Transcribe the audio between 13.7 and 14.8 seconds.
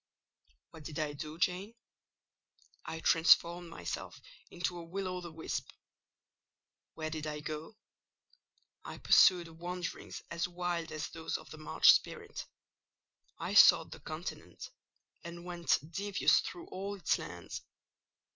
the Continent,